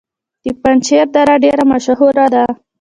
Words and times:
د 0.43 0.45
پنجشیر 0.61 1.07
دره 1.15 1.35
ډیره 1.43 1.63
مشهوره 1.71 2.25
ده 2.33 2.43